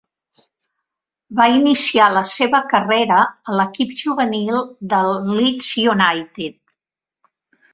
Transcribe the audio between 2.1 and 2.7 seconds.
la seva